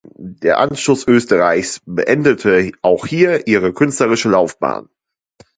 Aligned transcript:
Der 0.17 0.57
Anschluss 0.57 1.07
Österreichs 1.07 1.79
beendete 1.85 2.71
auch 2.81 3.05
hier 3.05 3.45
ihre 3.45 3.71
künstlerische 3.71 4.29
Laufbahn. 4.29 4.89